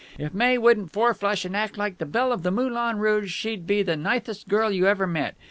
[0.17, 3.67] If Mae wouldn't four flush and act like the Belle of the Moulin Rouge, she'd
[3.67, 5.35] be the nithest girl you ever met.